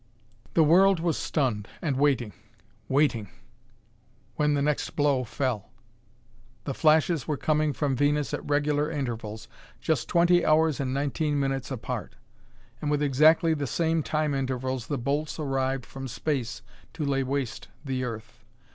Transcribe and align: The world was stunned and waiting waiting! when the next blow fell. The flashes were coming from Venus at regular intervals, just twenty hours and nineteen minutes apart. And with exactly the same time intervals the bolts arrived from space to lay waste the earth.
The 0.55 0.63
world 0.63 0.99
was 0.99 1.15
stunned 1.15 1.67
and 1.79 1.95
waiting 1.95 2.33
waiting! 2.89 3.29
when 4.35 4.55
the 4.55 4.61
next 4.63 4.95
blow 4.95 5.23
fell. 5.23 5.69
The 6.63 6.73
flashes 6.73 7.27
were 7.27 7.37
coming 7.37 7.71
from 7.71 7.95
Venus 7.95 8.33
at 8.33 8.43
regular 8.43 8.89
intervals, 8.89 9.47
just 9.79 10.09
twenty 10.09 10.43
hours 10.43 10.79
and 10.79 10.91
nineteen 10.91 11.39
minutes 11.39 11.69
apart. 11.69 12.15
And 12.81 12.89
with 12.89 13.03
exactly 13.03 13.53
the 13.53 13.67
same 13.67 14.01
time 14.01 14.33
intervals 14.33 14.87
the 14.87 14.97
bolts 14.97 15.37
arrived 15.39 15.85
from 15.85 16.07
space 16.07 16.63
to 16.93 17.05
lay 17.05 17.21
waste 17.21 17.67
the 17.85 18.03
earth. 18.03 18.43